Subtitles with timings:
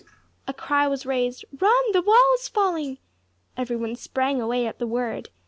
[0.47, 1.91] A cry was raised, "Run!
[1.91, 2.97] the wall is falling!"
[3.55, 5.29] Every one sprang away at the word.